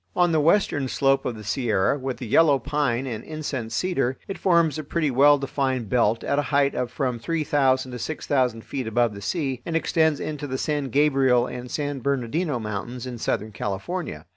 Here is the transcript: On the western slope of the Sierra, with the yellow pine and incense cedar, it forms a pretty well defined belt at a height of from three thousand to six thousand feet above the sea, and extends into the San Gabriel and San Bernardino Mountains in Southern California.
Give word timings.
On 0.15 0.31
the 0.31 0.39
western 0.39 0.87
slope 0.87 1.25
of 1.25 1.35
the 1.35 1.43
Sierra, 1.43 1.95
with 1.99 2.17
the 2.17 2.25
yellow 2.25 2.57
pine 2.57 3.05
and 3.05 3.23
incense 3.23 3.75
cedar, 3.75 4.17
it 4.27 4.39
forms 4.39 4.79
a 4.79 4.83
pretty 4.83 5.11
well 5.11 5.37
defined 5.37 5.89
belt 5.89 6.23
at 6.23 6.39
a 6.39 6.49
height 6.49 6.73
of 6.73 6.89
from 6.91 7.19
three 7.19 7.43
thousand 7.43 7.91
to 7.91 7.99
six 7.99 8.25
thousand 8.25 8.61
feet 8.65 8.87
above 8.87 9.13
the 9.13 9.21
sea, 9.21 9.61
and 9.63 9.75
extends 9.75 10.19
into 10.19 10.47
the 10.47 10.57
San 10.57 10.85
Gabriel 10.89 11.45
and 11.45 11.69
San 11.69 11.99
Bernardino 11.99 12.57
Mountains 12.57 13.05
in 13.05 13.19
Southern 13.19 13.51
California. 13.51 14.25